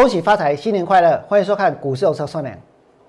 [0.00, 1.22] 恭喜发财，新年快乐！
[1.28, 2.56] 欢迎收看股市有车算量。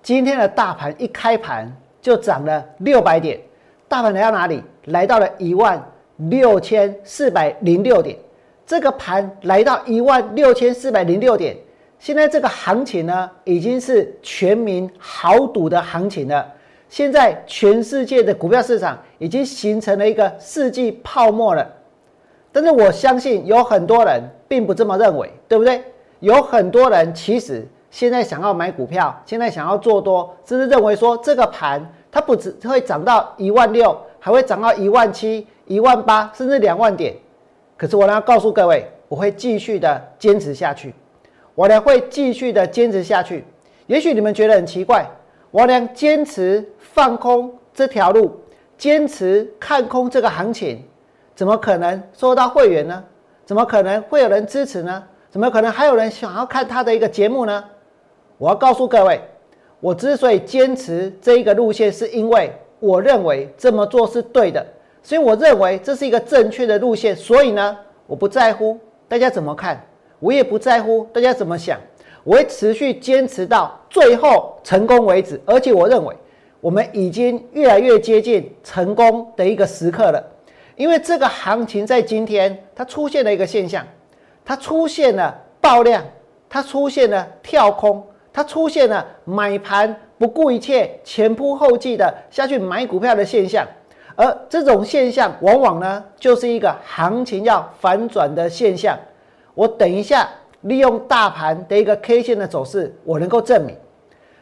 [0.04, 3.40] 今天的大盘一开盘就涨了六百点，
[3.88, 4.62] 大盘来到哪里？
[4.88, 5.82] 来到了一万
[6.18, 8.18] 六千四百零六点。
[8.68, 11.56] 这个盘来到一万六千四百零六点，
[11.98, 16.46] 现在这个行情呢，已经是全民豪赌的行情了。
[16.90, 21.66] 现在全世界的股票市场已经形成了一个世纪泡沫了。
[22.52, 25.82] 但是我相信有很多人并不这么认为，对不对？
[26.22, 37.14] 有很多人其实现在想要买股票，现在想要做多，甚至认为说这个盘它不只会涨到一万六，还会涨到一万七、一万八，甚至两万点。
[37.76, 40.94] 可是我呢要告诉各位，我会继续的坚持下去，
[41.56, 43.44] 我呢会继续的坚持下去。
[43.88, 45.06] 也许你们觉得很奇怪，
[45.50, 48.40] 我呢坚持放空这条路，
[48.78, 50.82] 坚持看空这个行情，
[51.36, 53.04] 怎么可能收到会员呢？
[53.44, 55.04] 怎么可能会有人支持呢？
[55.32, 57.64] 怎么可能还有人想要看他的一个节目呢？
[58.38, 59.22] 我要告诉各位，
[59.80, 62.52] 我之所以坚持这一个路线，是因为
[62.82, 64.66] 我认为这么做是对的，
[65.02, 67.16] 所以我认为这是一个正确的路线。
[67.16, 69.82] 所以呢，我不在乎大家怎么看，
[70.20, 71.80] 我也不在乎大家怎么想，
[72.26, 75.40] 我会持续坚持到最后成功为止。
[75.46, 76.14] 而且我认为，
[76.60, 80.22] 我们已经越来越接近成功的一个时刻了，
[80.76, 83.88] 因为这个行情在今天它出现了一个现象。
[84.44, 86.04] 它出现了爆量，
[86.50, 93.66] 它出现了跳空，它出现了买盘不顾一切、前仆后继的下去买股票的现象，
[94.16, 98.98] 而这种现象往往呢，就是一个行情要反转的现象。
[99.54, 100.30] 我等一下
[100.62, 103.76] 利用大盘的一个 K 线的走势，我能够证明，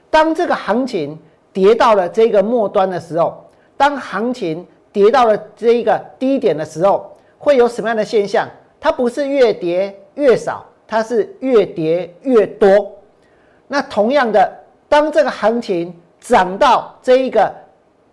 [0.10, 1.18] 当这个行情
[1.52, 8.48] 跌到了这个末端的时候，当行情跌到了这一个低点的时候，会有什么样的现象？
[8.80, 12.92] 它不是越跌越少，它是越跌越多。
[13.68, 14.52] 那同样的，
[14.88, 17.54] 当这个行情涨到这一个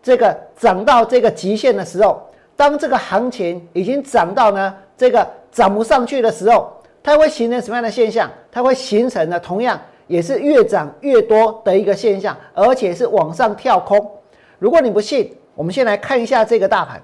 [0.03, 2.23] 这个涨到这个极限的时候，
[2.57, 8.31] 当这个行情已经涨到呢这个涨不上去的时候，它会形成什么样的现象？
[8.53, 14.11] 它会形成呢同样也是越涨越多的一个现象，而且是往上跳空。
[14.59, 17.01] 如果你不信，我们先来看一下这个大盘。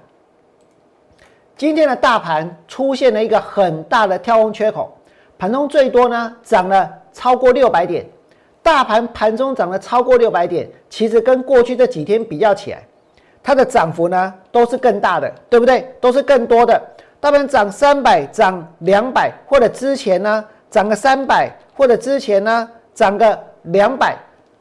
[1.55, 4.91] 今天的大盘出现了一个很大的跳空缺口，
[5.37, 8.03] 盘中最多呢涨了超过六百点。
[8.63, 12.81] 大盘盘中涨了超过六百点，其实跟过去这几天比较起来，
[13.43, 15.87] 它的涨幅呢都是更大的，对不对？
[16.01, 16.81] 都是更多的。
[17.19, 24.17] 大盘涨三百、涨两百，或者之前呢涨个三百，或者之前呢涨个两百，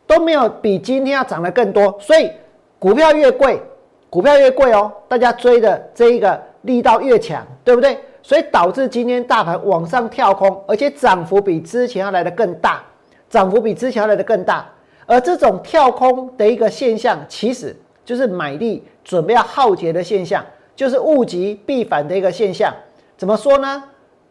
[0.07, 1.97] 都没有比今天要涨得更多。
[2.01, 2.31] 所以
[2.79, 3.63] 股票越贵，
[4.11, 6.39] 股票越贵哦，大家追的这一个。
[6.63, 7.99] 力道越强，对不对？
[8.23, 12.83] 所以导致今天大盘往上跳空，而且涨幅比之前要来的更大，
[13.29, 14.65] 涨幅比之前要来的更大。
[15.07, 17.75] 而这种跳空的一个现象，其实
[18.05, 20.45] 就是买力准备要耗竭的现象，
[20.77, 22.73] 就是物极必反的一个现象。
[23.17, 23.83] 怎么说呢？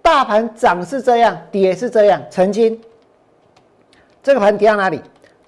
[0.01, 2.21] 大盘涨是这样，跌是这样。
[2.29, 2.79] 曾经
[4.23, 5.01] 这个盘跌到哪里？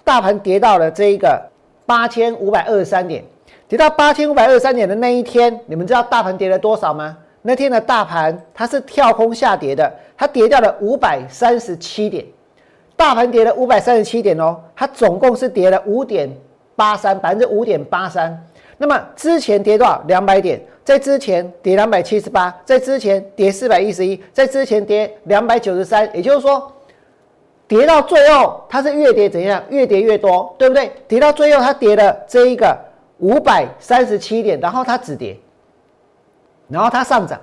[0.04, 1.42] 大盘跌到了这一个
[1.86, 3.24] 八千五百二十三点。
[3.74, 7.16] 跌到八千五百二十三点的那一天，你们知道大盘跌了多少吗？
[7.42, 12.24] 那天的大盘它是跳空下跌的，它跌掉了五百三十七点。
[12.94, 16.30] 大盘跌了五百三十七点哦，它总共是跌了五点
[16.76, 18.40] 八三，百分之五点八三。
[18.78, 20.00] 那么之前跌多少？
[20.06, 26.08] 两百点，在之前跌两百七十八，在之前跌四百一十一，在之前跌两百九十三。
[26.14, 26.72] 也就是说，
[27.66, 29.60] 跌到最后它是越跌怎样？
[29.68, 30.92] 越跌越多，对不对？
[31.08, 32.78] 跌到最后它跌了这一个。
[33.18, 35.38] 五百三十七点，然后它止跌，
[36.68, 37.40] 然后它上涨。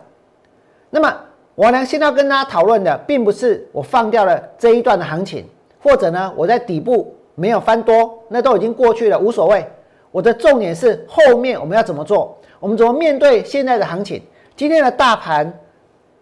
[0.90, 1.14] 那么，
[1.56, 5.48] 我呢现在要跟大家讨论的，并不是我放掉了这一段的行情，
[5.82, 9.66] 或者呢我在底部没有翻多，那都已经过去了，无所谓。
[10.12, 14.22] 我的重点是后面我们要怎么做，我们怎么面对现在的行情。
[14.56, 15.46] 今天的大盘，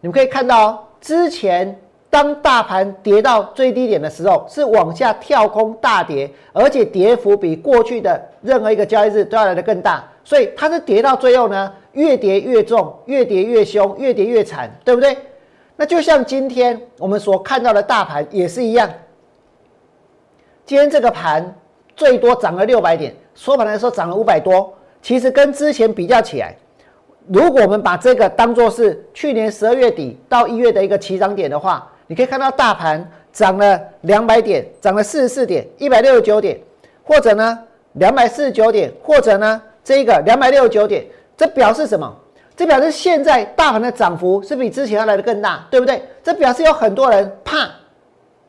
[0.01, 1.79] 你们可以看到之前。
[2.09, 15.15] 当大盘跌到最低点的时候，是往下跳空大跌，而且跌幅比过去的任何一个交易日都要来的更大，所以它是跌到最后呢，越跌越重，越跌越凶，越跌越惨，对不对？
[15.75, 18.89] 那就像今天我们所看到的大盘也是一样，
[20.65, 21.55] 今天这个盘
[21.95, 26.55] 最多涨了六百点，收盘的时候涨了五百多，其实跟之前比较起来，
[27.27, 36.59] 如果我们把这个当做是去年十二月底到一月的一个起涨点的话，你可以看到大盘涨了两百点，涨了四十四点，一百六十九点，
[37.03, 37.59] 或者呢
[37.93, 41.05] 两百四十九点，或者呢这个两百六十九点，
[41.37, 42.11] 这表示什么？
[42.55, 46.03] 这表示现在大盘的涨幅是比之前要来的更大，对不对？
[46.23, 47.69] 这表示有很多人怕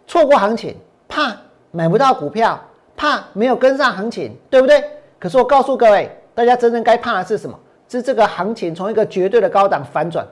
[0.07, 0.75] 错过行情，
[1.07, 1.37] 怕
[1.71, 2.59] 买不到股票，
[2.97, 4.83] 怕没有跟上行情，对不对？
[5.19, 7.61] 可是我告诉各位，大家真正该怕的是什么？
[7.91, 10.27] 是这个行情从一个绝对的高档反转，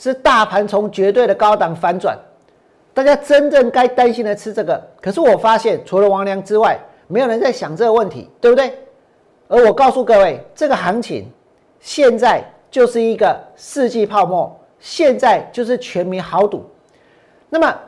[0.00, 2.18] 是大盘从绝对的高档反转。
[2.94, 4.82] 大家真正该担心的是这个。
[4.98, 8.72] 可是我发现，除了王良之外，没有人在想这个问题，对不对？
[9.46, 11.30] 而我告诉各位，这个行情
[11.80, 16.64] 现在就是一个世纪泡沫，现在就是全民豪赌。
[17.50, 17.78] 那么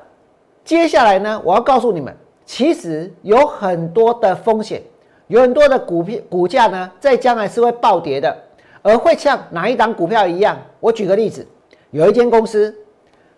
[0.65, 1.41] 接下来呢？
[1.43, 4.83] 我要告诉你们，其实有很多的风险。
[5.29, 8.37] 有很多的股票股价呢，在将来是会暴跌的，
[8.83, 10.59] 而会像哪一档股票一样？
[10.79, 11.47] 我举个例子，
[11.93, 12.75] 有一间公司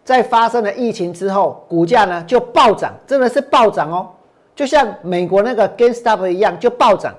[0.05, 4.09] 在发生了疫情之后，股价呢就暴涨，真的是暴涨哦，
[4.55, 7.13] 就像美国那个 GameStop 一样就暴涨，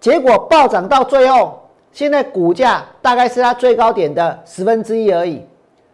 [0.00, 1.60] 结果暴涨到最后，
[1.92, 5.44] 现在股价大概是它最高点的十分之一而已。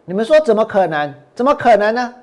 [0.05, 1.13] 你们说怎么可能？
[1.33, 2.13] 怎么可能呢？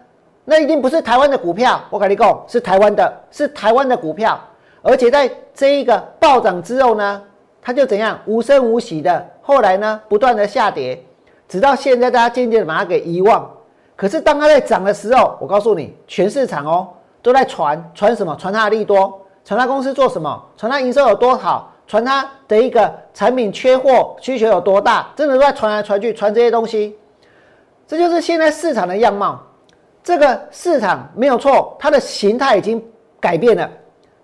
[0.45, 4.41] 那一定不是台湾的股票，我跟你讲，是台湾的，是台湾的股票。
[4.83, 7.23] 而且在这一个暴涨之后呢，
[7.63, 11.03] 它就怎样无声无息的，后来呢不断的下跌，
[11.49, 13.51] 直到现在大家渐渐的把它给遗忘。
[13.97, 16.89] 可是当它在涨的时候，我告诉你，全市场哦
[17.23, 18.37] 都在传传什么？
[18.37, 20.43] 传它的利多，传它公司做什么？
[20.57, 21.73] 传它营收有多好？
[21.87, 25.07] 传它的一个产品缺货需求有多大？
[25.15, 26.97] 真的都在传来传去，传这些东西。
[27.87, 29.41] 这就是现在市场的样貌。
[30.03, 32.83] 这个市场没有错，它的形态已经
[33.21, 33.71] 改变了。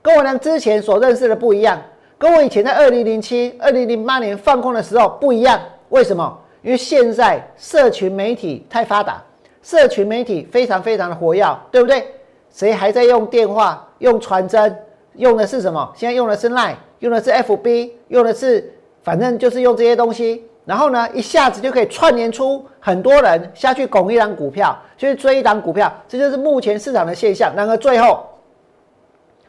[0.03, 1.81] 跟我俩之前所认识的不一样，
[2.19, 5.61] 跟我以前在二零零七、二零零八年放空的时候不一样。
[5.91, 6.39] 为什么？
[6.63, 9.23] 因为现在社群媒体太发达，
[9.63, 12.07] 社群媒体非常非常的活跃，对不对？
[12.51, 14.77] 谁还在用电话、用传真？
[15.15, 15.93] 用的是什么？
[15.97, 18.73] 现在用的是 Line，用的是 FB，用的是
[19.03, 20.45] 反正就是用这些东西。
[20.65, 27.53] 然后呢，一下子就可以串联出很多人下去拱一档股票，去追一档股票，这就是目前市场的现象。
[27.57, 28.27] 然而最后。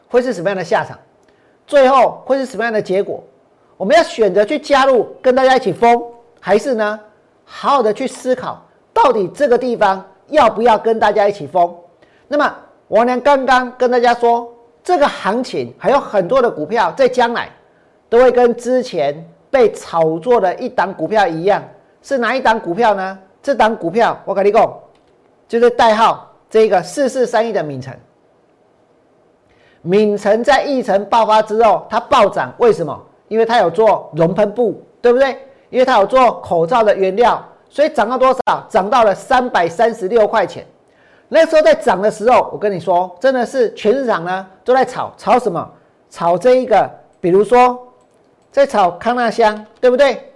[0.08, 0.98] 会是什么样的下场？
[1.66, 3.24] 最后会是什么样的结果？
[3.78, 6.04] 我们要选择去加入，跟大家一起疯，
[6.44, 6.98] 还是呢，
[7.44, 8.60] 好好的去思考，
[8.92, 11.72] 到底这个地方要不要跟大家一起疯？
[12.26, 12.52] 那么
[12.88, 14.52] 王良刚刚跟大家说，
[14.82, 17.48] 这个行情还有很多的股票，在将来
[18.08, 21.62] 都会跟之前被炒作的一档股票一样，
[22.02, 23.16] 是哪一档股票呢？
[23.40, 24.78] 这档股票我跟你讲，
[25.46, 27.94] 就是代号这个四四三一的名称。
[29.80, 33.00] 敏成在疫情爆发之后，它暴涨，为什么？
[33.28, 35.38] 因为它有做熔喷布，对不对？
[35.72, 38.66] 因为它有做口罩的原料，所以涨到多少？
[38.68, 40.66] 涨到了三百三十六块钱。
[41.28, 45.66] 那时候在涨的时候，我跟你说，真的是全市场呢都在炒，炒什么？
[46.10, 46.88] 炒这一个，
[47.22, 47.92] 比如说
[48.50, 50.30] 在炒康纳香，对不对？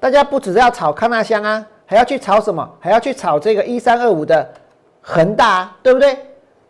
[0.00, 2.68] 大家不只是要炒康纳香啊，还要去炒什么？
[2.80, 4.48] 还要去炒这个一三二五的
[5.02, 6.18] 恒大，对不对？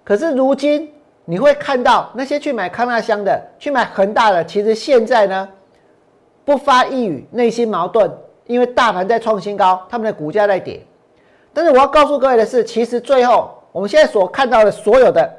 [0.02, 0.90] 可是如今。
[1.26, 5.48] 你会看到那些去买康纳香的、去买恒大的，其实现在呢
[6.44, 8.10] 不发一语，内心矛盾，
[8.46, 10.80] 因为大盘在创新高，他们的股价在跌。
[11.52, 15.32] 但是我要告诉各位的是，其实最后我们现在所看到的所有的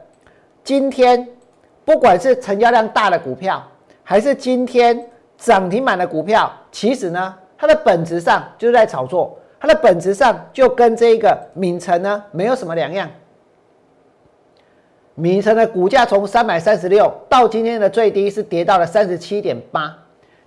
[0.63, 1.27] 今天，
[1.83, 3.61] 不管是成交量大的股票，
[4.03, 5.07] 还是今天
[5.37, 13.09] 涨停板的股票，其实呢，它的本质上就是在炒作，它的本质上就跟这个敏城呢没有什么两样。
[15.13, 19.97] 米城的股价从三百三十六到今天的最低是跌到了三十七点八，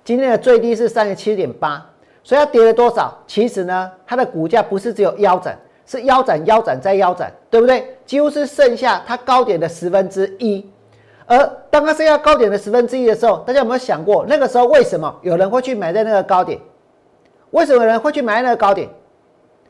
[0.09, 1.85] 今天的最低是三十七点八，
[2.23, 3.15] 所以它跌了多少？
[3.27, 7.95] 其实呢，它的股价不是只有腰斩，是腰斩、腰斩再腰斩，对不对？
[8.07, 10.67] 几乎是剩下它高点的十分之一。
[11.27, 11.37] 而
[11.69, 16.59] 当它剩下高点的十分之一的时候，大家有没有想过，那个时候为什么有人会去买在那个高点？
[17.51, 18.89] 为什么有人会去买那个高点？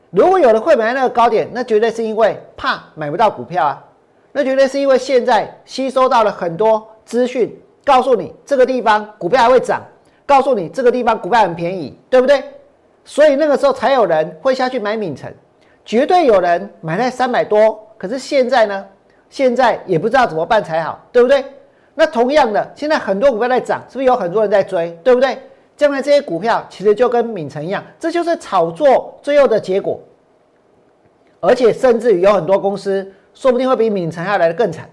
[0.09, 3.85] 如果有人会买那个高点，那绝对是因为怕买不到股票啊。
[4.31, 9.81] 那绝对是因为现在吸收到了很多资讯，告诉你这个地方股票还会涨，
[10.29, 12.43] 告诉你这个地方股票很便宜，对不对？
[13.03, 15.33] 所以那个时候才有人会下去买敏城，
[15.83, 17.79] 绝对有人买在三百多。
[17.97, 18.85] 可是现在呢？
[19.27, 21.43] 现在也不知道怎么办才好，对不对？
[21.95, 25.35] 那同样的，现在很多股票在涨，是不是有很多人在追，对不对？
[25.75, 29.99] 将来这些股票其实就跟敏城一样，这就是炒作最后的结果，
[31.39, 33.11] 而且甚至于有很多公司。
[33.33, 34.89] 说不定会比敏成要来的更惨。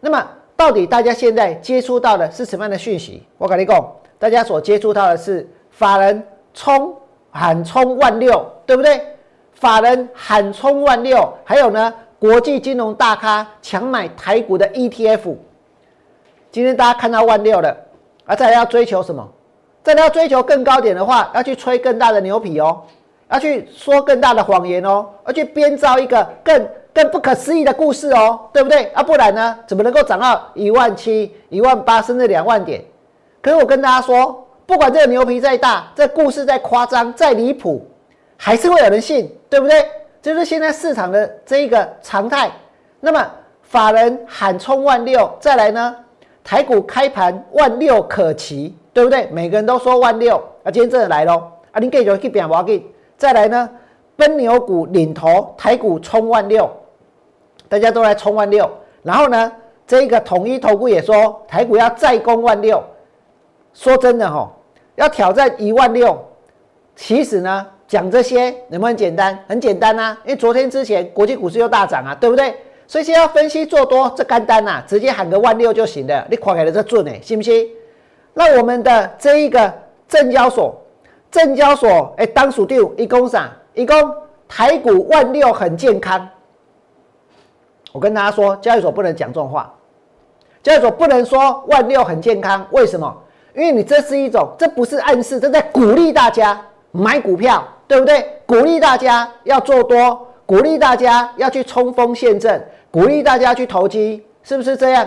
[0.00, 3.22] 那么，到底大家现在接触到的是什么样的讯息？
[3.38, 3.82] 我跟你讲，
[4.18, 6.22] 大家所接触到的是法人
[6.52, 6.94] 冲
[7.30, 9.00] 喊冲万六，对不对？
[9.54, 15.36] 法人喊冲万六，还有呢，国际金融大咖强买台股的 ETF。
[16.50, 17.76] 今天大家看到万六了，
[18.24, 19.26] 而再来要追求什么？
[19.82, 22.82] 再来要追求更高点的话，要去吹更大的牛皮哦，
[23.30, 26.68] 要去说更大的谎言哦，要去编造一个更。
[26.90, 28.86] 更不可思议的故事哦，对不对？
[28.86, 32.82] 啊，不然呢，怎么能够涨到一万七、一万八，甚至两万点？
[33.40, 37.86] 可是我跟大家说，不管这个牛皮再大，这故事再夸张、再离谱，
[38.36, 39.86] 还是会有人信，对不对？
[40.20, 42.50] 这是现在市场的这一个常态。
[43.00, 43.24] 那么
[43.62, 45.96] 法人喊冲万六，再来呢，
[46.42, 49.28] 台股开盘万六可期，对不对？
[49.30, 51.44] 每个人都说万六，啊，今天真的来喽！
[51.70, 52.84] 啊，你继续去变，我给。
[53.16, 53.68] 再来呢，
[54.16, 56.68] 奔牛股领头，台股冲万六，
[57.68, 58.68] 大家都来冲万六。
[59.02, 59.52] 然后呢，
[59.86, 62.82] 这个统一投顾也说台股要再攻万六。
[63.72, 64.50] 说真的哈，
[64.96, 66.18] 要挑战一万六，
[66.96, 69.38] 其实呢，讲这些能不能简单？
[69.48, 72.54] 很简单啊，因为昨天之前国际股市又大涨啊，对不对？
[72.86, 76.26] 所以现在要分析做多这干单呐，直接喊个万六就行了。
[76.30, 77.68] 你看起来这准哎，信不信？
[78.32, 79.72] 那我们的这一个
[80.08, 80.80] 证交所，
[81.30, 83.52] 证交所哎，当属第五，一共啥？
[83.74, 83.94] 一共
[84.48, 86.28] 台股万六很健康。
[87.92, 89.72] 我跟大家说，交易所不能讲这种话，
[90.62, 92.66] 交易所不能说万六很健康。
[92.70, 93.16] 为什么？
[93.58, 98.24] 因为你这是一种，这不是暗示，这在鼓励大家买股票，对不对？
[98.46, 102.64] 鼓励大家要做多，鼓励大家要去冲锋陷阵。
[102.88, 105.04] 鼓励大家去投机，是不是这样？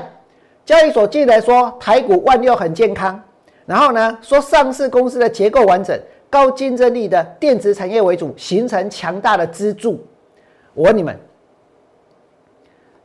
[0.66, 3.18] 交易所记得说台股万六很健康，
[3.66, 5.98] 然后呢说上市公司的结构完整、
[6.30, 10.06] 高竞争力的电子产业为主，形成强大的支柱。
[10.74, 11.18] 我问你们，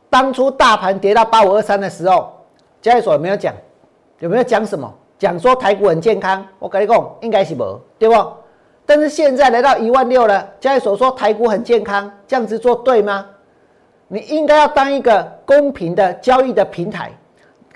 [0.09, 2.33] 当初大盘跌到八五二三的时候，
[2.81, 3.53] 交易所有没有讲？
[4.19, 4.93] 有没有讲什么？
[5.19, 6.45] 讲说台股很健康？
[6.59, 8.15] 我跟你讲，应该是没，对不？
[8.85, 13.25] 但是现在来到一万六了，交易所说台股很健康，这样子做对吗？
[14.07, 17.11] 你应该要当一个公平的交易的平台，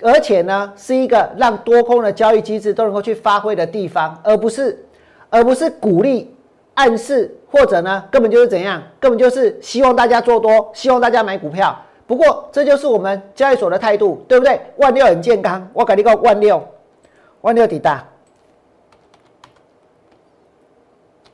[0.00, 4.82] 而且呢，是一个让多空的交易机制都能够去发挥的地方，而不是，
[5.28, 6.34] 而不是鼓励、
[6.74, 11.76] 暗示，或者呢，根本就是怎样，根本就是希望大家做多，希望大家买股票。
[12.06, 14.58] 不过，这就是我们交易所的态度，对不对？
[14.76, 16.62] 万六很健康，我跟你讲万六，
[17.42, 18.04] 万六底大，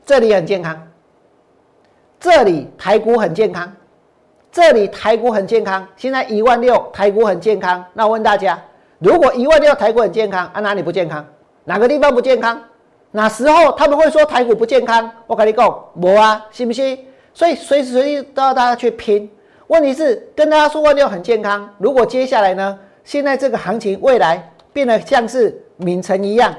[0.04, 0.88] 这里很健康，
[2.20, 3.72] 这里台股很健康。
[4.50, 7.84] 这里台股很健康，现在一万六，台股很健康。
[7.92, 8.58] 那我问大家，
[8.98, 11.24] 如果一万六台股很健康，啊哪里不健康？
[11.64, 12.60] 哪个地方不健康？
[13.10, 15.08] 哪时候他们会说台股不健康？
[15.26, 16.98] 我跟你讲，没啊，信不信？
[17.34, 19.30] 所以随时随地都要大家去拼。
[19.66, 22.78] 问题是跟大家说万六很健康，如果接下来呢？
[23.04, 26.54] 现在这个行情未来变得像是敏成一样，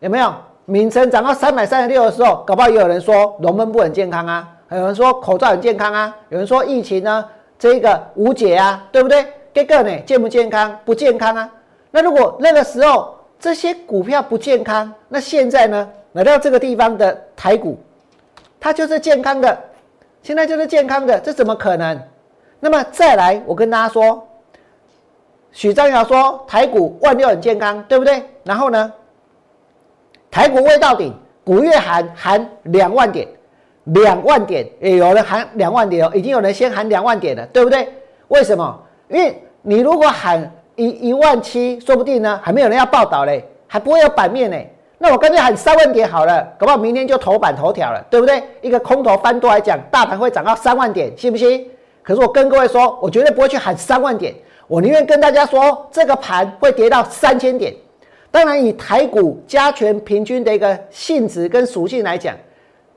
[0.00, 0.34] 有没有？
[0.64, 4.48] 敏成涨到三百三十六的时候，搞不好也有人说龙门不很健康啊。
[4.72, 7.24] 有人说口罩很健康啊，有人说疫情呢，
[7.56, 9.24] 这个无解啊，对不对？
[9.52, 10.76] 这个呢，健不健康？
[10.84, 11.48] 不健康啊。
[11.92, 17.78] 那如果那个时候这些股票不健康，那现在呢，来到这个地方的台股，
[18.58, 19.56] 它就是健康的，
[20.24, 21.96] 现在就是健康的，这怎么可能？
[22.58, 24.26] 那么再来，我跟大家说，
[25.54, 28.20] 许章尧说台股万六很健康，对不对？
[28.42, 28.92] 然后呢，
[30.28, 33.26] 台股未到顶，股月喊喊两万点。
[33.88, 37.86] 两万点，也有人喊两万点哦，已经有人先喊两万点了，对不对？
[38.28, 38.82] 为什么？
[39.08, 44.56] 因为你如果喊一一万七，说不定呢，还没有人要报道嘞，还不会有版面呢。
[44.96, 48.42] 那我干脆喊三万点好了，搞不好明天就头版头条了，对不对？
[48.62, 51.70] 一个空头翻多来讲，大盘会涨到三万点，信不信？
[52.02, 54.34] 可是我跟各位说，我绝对不会去喊三万点，
[54.66, 57.74] 我宁愿跟大家说，这个盘会跌到三千点。
[58.30, 62.34] 当然，以台股加权平均的一个性质跟属性来讲。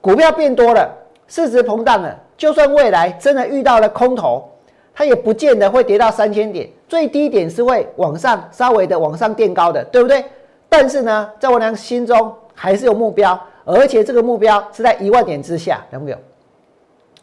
[0.02, 0.90] 股票变多了，
[1.28, 4.50] 市值膨胀了，就算未来真的遇到了空头，
[4.94, 10.24] 它也不见得会跌到三千点，最低点是会往上稍微的往上垫高的，对不对？
[10.70, 16.18] 但是呢，在我俩心中还是有目标，而且这个目标是在一万点之下，有没有？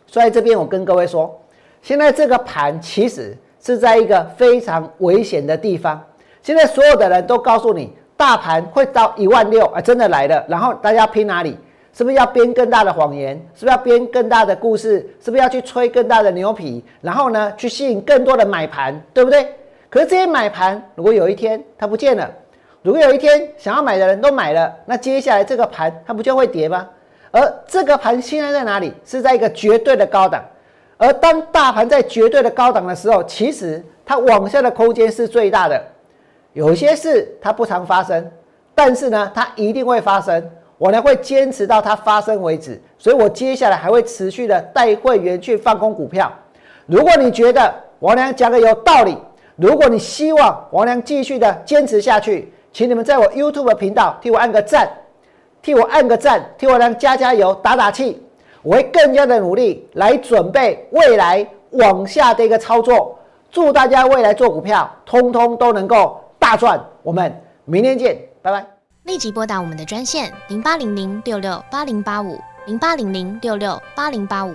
[0.07, 1.41] 所以这边我跟各位说，
[1.83, 5.99] 现在这个盘其实是在一个非常危险的地方。
[6.43, 11.57] 现在所有的人都告诉你，大盘会到一万六啊，真的来了，然后大家拼哪里？
[11.95, 13.35] 是不是要编更大的谎言？
[13.55, 14.99] 是不是要编更大的故事？
[15.25, 16.85] 是不是要去吹更大的牛皮？
[17.01, 19.49] 然后呢，去吸引更多的买盘，对不对？
[19.89, 22.31] 可是这些买盘，如果有一天它不见了，
[22.83, 26.87] 如果有一天想要买的人都买了，那接下来这个盘它不就会跌吗？
[27.31, 28.93] 而这个盘现在在哪里？
[29.07, 30.45] 是在一个绝对的高档。
[31.05, 35.83] 而当大盘在绝对的高档的时候，其实它往下的空间是最大的。
[36.55, 38.31] 有些事它不常发生，
[38.75, 40.51] 但是呢，它一定会发生。
[40.79, 46.33] 我呢会坚持到它发生为止，所以我接下来还会持续的带会员去放空股票。
[46.87, 49.17] 如果你觉得王良讲的有道理，
[49.57, 54.89] 如果你希望王良继续的坚持下去，请你们在我 YouTube 频道替我按个赞，
[55.61, 58.24] 替我按个赞，替我良加加油、打打气。
[58.65, 63.17] 我会更加的努力来准备未来往下的一个操作。
[63.53, 66.83] 祝大家未来做股票，通通都能够大赚。
[67.05, 67.33] 我们
[67.65, 68.67] 明天见，拜拜。
[69.05, 74.55] 立即拨打我们的专线零八零零六六八零八五零八零零六六八零八五